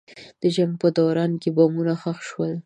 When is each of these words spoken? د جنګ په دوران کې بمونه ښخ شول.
د 0.41 0.43
جنګ 0.55 0.71
په 0.81 0.87
دوران 0.97 1.31
کې 1.41 1.49
بمونه 1.55 1.93
ښخ 2.01 2.17
شول. 2.29 2.53